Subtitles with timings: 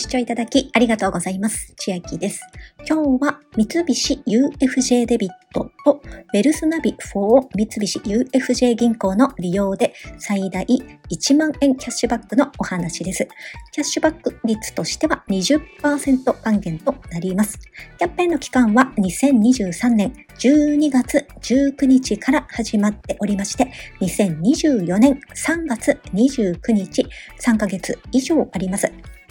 [0.00, 1.74] 視聴いただきありがとうございます。
[1.76, 2.40] 千秋です。
[2.88, 6.00] 今日は三菱 UFJ デビットと
[6.32, 13.28] ウェルスナビ4三菱 UFJ 銀行の利用で最大1万円キャッシュバックのお話です。
[13.72, 17.58] キャッシュバック率としては20%還元となります。
[17.98, 23.70] キャンペーンの期間は2023年12月19日から始まっておりまして、
[24.00, 27.06] 2024年3月29日、
[27.38, 28.90] 3ヶ月以上あります。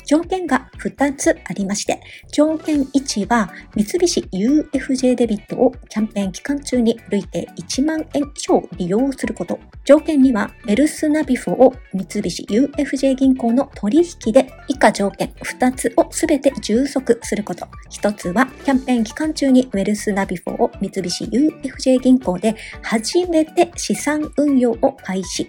[0.09, 2.01] 条件が2つありまして、
[2.31, 9.59] 条件1は三菱 UFJ デビットをキャンペーン期間中に累計1万円以上利用すること。
[9.85, 17.67] 条件2はウェルスナビフォを三菱 UFJ 銀行の取引で以下条件2つをすべて充足すること。
[17.91, 25.47] 1つはキャンペーン期間中にウェルスナビフォを三菱 UFJ 銀行で初めて資産運用を開始。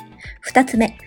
[0.52, 0.98] 2つ目、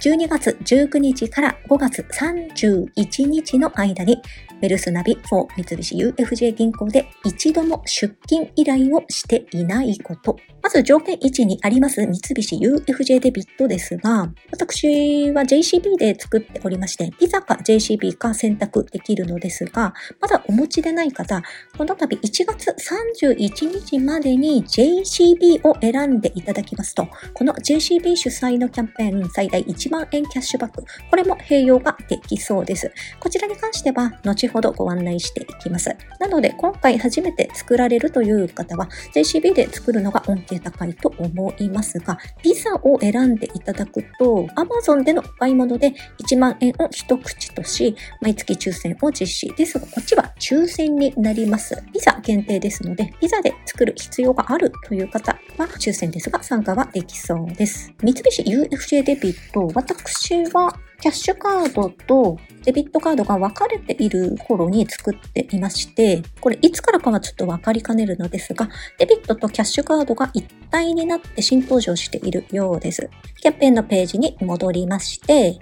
[0.00, 4.16] 12月19日から5月31日の間に、
[4.62, 10.38] ウェルスナビ4三菱 UFJ 銀行で一度も出金依頼をしていないこと。
[10.62, 21.42] まず条件1にあります三菱 UFJ デビットですが、私は JCB で作っておりまして、ピザか JCB か選択できるのですが、まだお持ちでない方、
[21.76, 32.92] この度1月31日までに JCB を選んでいただきますと、この JCB 主催のキャンペーン最大1 1万円キャッシュバック、これも併用ができそうです。
[33.18, 35.90] こちらに関しては後ほどご案内していきます。
[36.20, 51.82] なので今回初めて作られるという方は JCB で作るのが恩恵高いと思いますが、ピザを選んでいただくと Amazon でのお買い物で1万円を一口とし、毎月抽選を実施ですが、こっちは抽選になります。
[51.92, 57.92] ピザ限定ですので、ピザで作る必要があるという方は抽選ですが参加はできそうです。
[58.02, 73.08] 三菱 UFJ デビット、私はキャッシュカードとデビットカードが分かれている頃に作っていまして、これいつからかはちょっと分かりかねるのですが、デビットとキャッシュカードが一体になって新登場しているようです。
[73.40, 75.58] キャンペーンのページに戻りまして、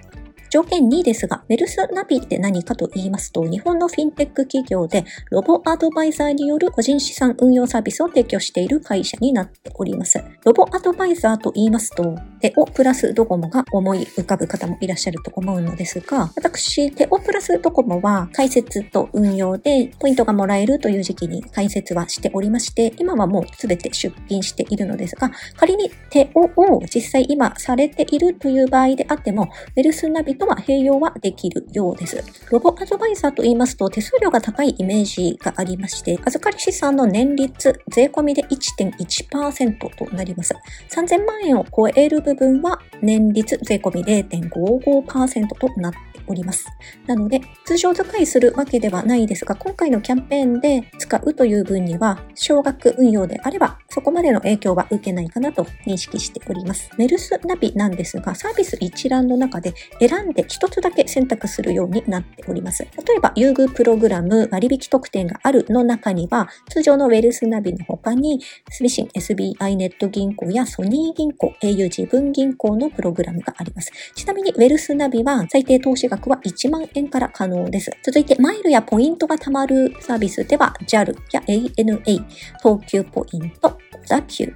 [0.49, 10.23] 条件2ですが、ウェルスナビって何かと言いますと、日本のフィンテック企業でロボアドバイザーによる個人資産運用サービスを提供している会社になっております。
[10.43, 26.41] ロボアドバイザーと言いますと、テオプラスドコモが思い浮かぶ方もいらっしゃると思うのですが、私、テオプラスドコモは解説と運用でポイントがもらえるという時期に解説はしておりまして、今はもうすべて出品しているのですが、仮にテオ
[26.75, 32.23] を実際今されているという場合であっても、ウェルスナビとは併用はできるようです。
[32.51, 40.55] ロボアドバイザーと言いますと手数料が高いイメージがありまして、預かり資産の年率税込みで1.1%となります。
[40.89, 46.67] 3000万円を超える部分は年率税込み0.55%となっております。
[47.07, 56.91] なので、通常使いするわけではないですが、今回のキャンペーンで使うという分には、少額運用であれば、そこまでの影響は受けないかなと認識しております。
[56.97, 62.83] メルスナビなんですが、サービス一覧の中で選んで一つだけ選択するようになっております。
[62.83, 68.39] 例えば、優遇プログラム割引特典があるの中には、通常のウェルスナビの他に、
[68.69, 73.91] 住信 SBI ネット銀行やソニー銀行、au 自分銀行のプログラムがあります。
[74.15, 77.91] ちなみに、 WealthNavi は最低投資額は1万円から可能です。
[78.03, 82.25] 続いて、マイルやポイントが貯まるサービスでは、JAL や ANA、
[82.59, 84.53] 東急ポイント、小田急、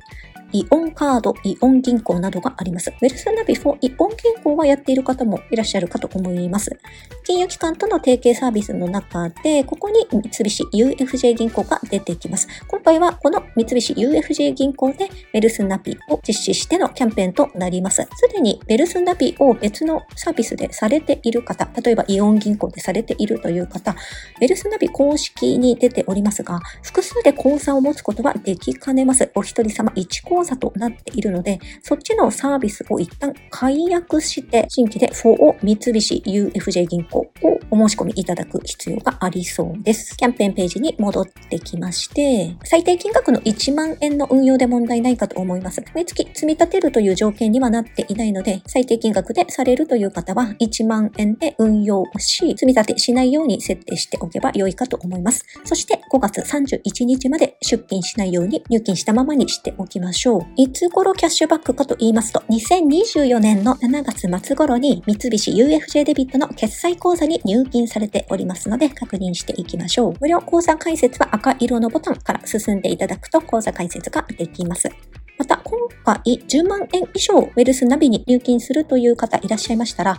[0.53, 2.91] イオンカード、イオン銀行などがあります。
[2.91, 6.79] WealthNavi for イオン銀行はやっている方もいらっしゃるかと思います。
[7.23, 12.49] 金融機関との提携サービスの中で、ここに三菱 UFJ 銀行が出てきます。
[12.67, 18.01] 今回はこの三菱 UFJ 銀行で WealthNavi を実施してのキャンペーンとなります。
[18.01, 29.31] すでに WealthNavi を別のサービスでされている方、例えばイオン銀行でされているという方、ウェルスナビ公式に出ておりますが、複数で口座を持つことはできかねます。
[29.33, 37.27] お一人様1口座となっているので、そっちのサービスを一旦解約して、新規で4を三菱 UFJ 銀行を
[37.71, 40.15] お申し込みいただく必要がありそうです。
[40.15, 45.83] キャンペーンページに戻ってきまして、最低金額の1万円の運用で問題ないかと思います。
[45.93, 55.43] 毎月積み立てるという条件にはなっていないので、最低金額でされるという方は1万円で運用し、積み立てしないように設定しておけば良いかと思います。
[55.63, 60.45] そして5月31日まで出金しないように入金したままにしておきましょう。
[60.55, 70.13] いつ頃キャッシュバックかと言いますと、2024年の7月末頃に三菱 UFJ デビットの決済口座に入金されておりますので確認していきましょう。
[70.21, 74.89] 無料口座開設は赤色のボタンから進んでいただくと口座開設ができます。
[75.37, 80.17] また、今回10万円以上ウェルスナビに入金するという方いらっしゃいましたら、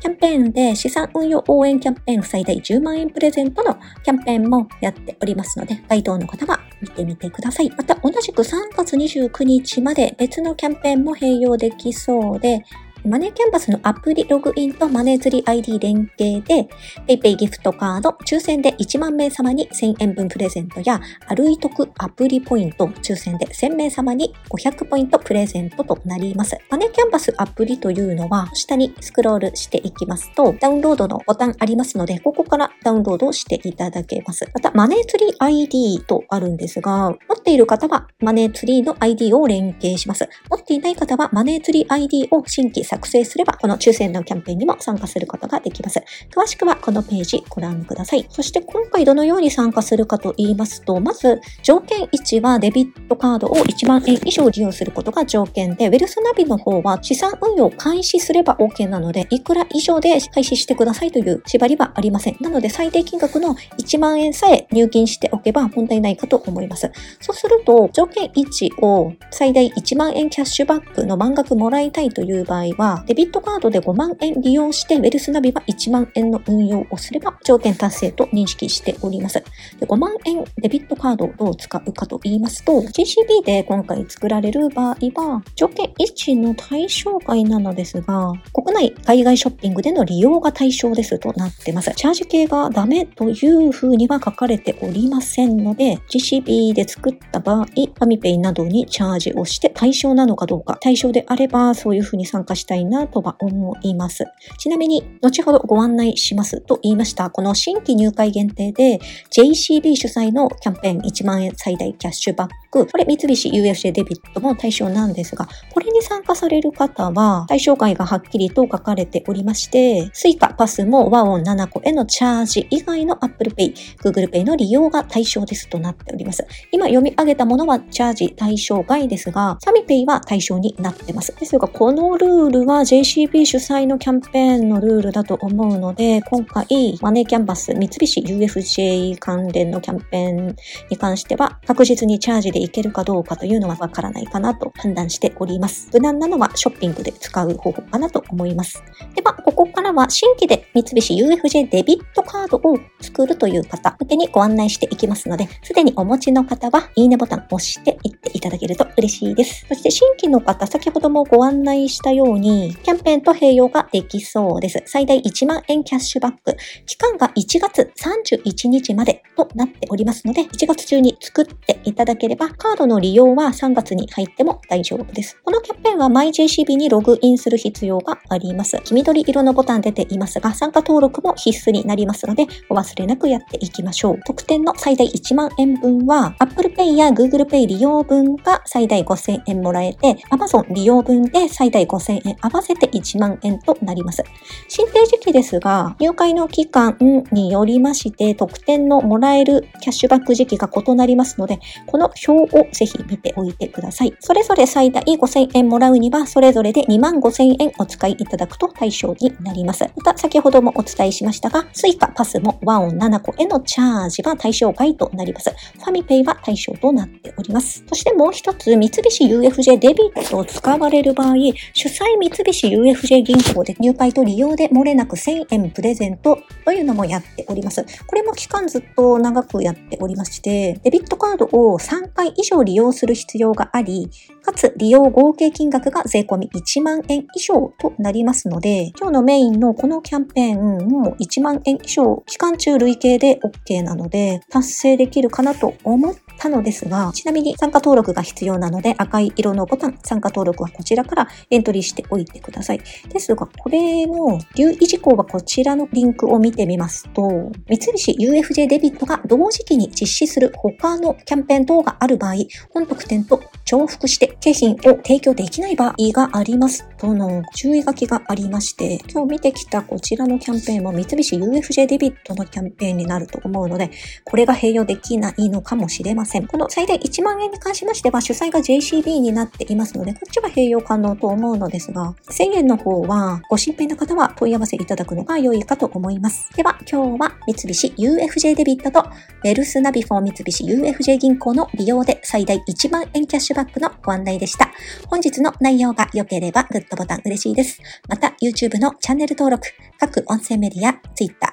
[0.00, 7.70] キャンペーンで資産運用応援キャンペーン最大10万円プレゼントのキャンペーンもやっておりますので、該当の方は見てみてください。
[7.70, 12.64] また、同じく3月29日まで別のキャンペーンも併用できそうで、
[13.06, 16.66] マネーキャンバスのアプリログインとマネー釣り ID 連携で
[17.06, 20.98] PayPay ギフトカード抽選で1万名様に1000円分プレゼントや
[21.28, 26.56] 歩いとくアプリポイント抽選で1000名様に500ポイントプレゼントとなります。
[26.70, 34.48] マネーキャンバスアプリというのは下にスクロールしていきますとダウンロードのボタンありますのでここからダウンロードしていただけます。
[34.54, 40.26] またマネー釣り ID とあるんですが持っている方はマネー釣りの ID を連携します。
[40.48, 46.00] 持っていない方はマネー釣り ID を新規作成すれば、この抽選のキャンペーンにも参加することができます。
[46.30, 48.26] 詳しくはこのページご覧ください。
[48.30, 62.36] そして今回どのように参加するかと言いますと、まず条件1はデビットカードを1万円以上利用することが条件で、ウェルスナビの方は資産運用を開始すれば OK なので、いくら以上で開始してくださいという縛りはありません。
[62.40, 66.90] なので最低金額の1万円さえ入金しておけば問題ないかと思います。
[67.20, 79.42] そうすると、条件1を最大1万円キャッシュバックの満額もらいたいという場合は、デビットカードで5万円利用して、ウェルスナビは1万円の運用をすれば、条件達成と認識しております。
[79.78, 91.92] で5万円デビットカードをどう使うかと言いますと、JCB で今回作られる場合は、条件1の対象外なのですが、国内、海外ショッピングでの利用が対象ですとなってます。
[91.94, 104.24] チャージ系がダメという風には書かれておりませんので、GCB で作った場合、ファミペイなどにチャージをして対象なのかどうか、対象であればそういう風に参加したたいなとは思います。
[104.58, 108.98] ちなみに、後ほどご案内しますと言いました、この新規入会限定で
[109.30, 126.44] JCB 主催のキャンペーン1万円最大キャッシュバック、これ三菱 UFJ デビットも対象なんですが、これに参加される方は対象外がはっきりと書かれておりまして、Suica、パスも和音7個へのチャージ以外の Apple Pay、Google Pay の利用が対象ですとなっております。
[126.72, 131.34] 今読み上げたものはチャージ対象外ですが、サミペイは対象になってます。
[131.38, 140.56] ですが、このルールは JCB 主催のキャンペーンのルールだと思うので、今回、マネーキャンバス三菱 UFJ 関連のキャンペーン
[140.90, 145.88] に関しては、確実にチャージでいけるかどうかというのはわからないかなと判断しております。
[145.92, 148.82] 無難なのはショッピングで使う方法かなと思います。
[149.14, 159.66] では、ここからは新規で三菱 UFJ デビットカードを作るという方向けにご案内していきますので、すでにお持ちの方はいいねボタンを押していっていただけると嬉しいです。
[159.68, 164.82] そして新規の方、先ほどもご案内したように、キャンペーンと併用ができそうです。
[164.86, 166.56] 最大1万円キャッシュバック。
[166.86, 175.38] 期間が1月31日までとなっておりますので、1月中に作っていただければ、カードの利用は3月に入っても大丈夫です。
[175.44, 178.80] このキャンペーンは MyJCB にログインする必要があります。
[178.84, 184.20] 黄緑色のボタン出ていますが、参加登録も必須になりますので、お忘れなくやっていきましょう。
[184.26, 194.22] 特典の最大1万円分は、Apple Pay や Google Pay 利用分が最大5000円もらえて、Amazon 利用分で最大5000円合わせて1万円となります。
[194.68, 196.96] 申請時期ですが、入会の期間
[197.32, 204.14] によりまして、特典のもらえるキャッシュバック時期が異なりますので、この表をぜひ見ておいてください。
[204.20, 209.84] それぞれ最大5000円もらうには、それぞれで2万5000円お使いいただくと対象になります。
[209.96, 215.50] また、先ほどもお伝えしましたが、Suica、パスも和音7個へのチャージは対象外となります。
[215.50, 217.84] ファミペイは対象となっております。
[217.88, 221.34] そしてもう一つ、三菱 UFJ デビットを使われる場合、
[221.72, 227.84] 主催三菱 UFJ 銀行で入会と利用で漏れなく1000円プレゼントというのもやっております。
[228.06, 234.08] これも期間ずっと長くやっておりまして、デビットカードを3回以上利用する必要があり、
[234.42, 252.80] かつ利用合計金額が税込み1万円以上となりますので、今日のメインのこのキャンペーンも1万円以上期間中累計で OK なので達成できるかなと思ってたのですが、ちなみに参加登録が必要なので赤い色のボタン参加登録はこちらからエントリーしておいてください。
[253.08, 262.34] ですが、これの留意事項はこちらのリンクを見てみますと、三菱 UFJ デビットが同時期に実施する他のキャンペーン等がある場合、
[262.72, 273.90] 本特典と重複して景品を提供できない場合がありますとの注意書きがありまして、今日見てきたこちらのキャンペーンも三菱 UFJ デビットのキャンペーンになると思うので、
[274.24, 276.23] これが併用できないのかもしれません。
[276.24, 276.46] ません。
[276.46, 286.50] この最大1万円に関しましては、主催が JCB になっていますので、こっちは併用可能と思うのですが、1000円の方は、ご心配な方は問い合わせいただくのが良いかと思います。
[286.56, 289.08] では、今日は三菱 UFJ デビットと、
[289.44, 294.70] WealthNavi for 三菱 UFJ 銀行の利用で最大1万円キャッシュバックのご案内でした。
[295.08, 297.80] 本日の内容が良ければグッドボタン嬉しいです。
[298.08, 301.52] また、YouTube のチャンネル登録、各音声メディア、Twitter、